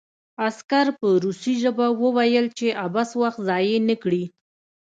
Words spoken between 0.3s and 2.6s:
عسکر په روسي ژبه وویل